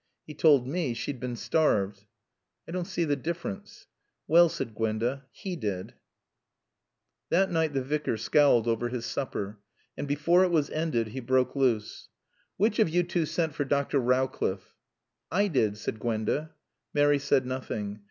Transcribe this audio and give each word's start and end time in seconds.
"He 0.25 0.33
told 0.33 0.65
me 0.67 0.95
she'd 0.95 1.19
been 1.19 1.35
starved." 1.35 2.05
"I 2.67 2.71
don't 2.71 2.87
see 2.87 3.03
the 3.03 3.15
difference." 3.15 3.85
"Well," 4.27 4.49
said 4.49 4.73
Gwenda. 4.73 5.25
"He 5.31 5.55
did." 5.55 5.93
That 7.29 7.51
night 7.51 7.73
the 7.75 7.83
Vicar 7.83 8.17
scowled 8.17 8.67
over 8.67 8.89
his 8.89 9.05
supper. 9.05 9.59
And 9.95 10.07
before 10.07 10.43
it 10.43 10.49
was 10.49 10.71
ended 10.71 11.09
he 11.09 11.19
broke 11.19 11.55
loose. 11.55 12.09
"Which 12.57 12.79
of 12.79 12.89
you 12.89 13.03
two 13.03 13.27
sent 13.27 13.53
for 13.53 13.63
Dr. 13.63 13.99
Rowcliffe?" 13.99 14.73
"I 15.31 15.47
did," 15.47 15.77
said 15.77 15.99
Gwenda. 15.99 16.55
Mary 16.95 17.19
said 17.19 17.45
nothing. 17.45 17.99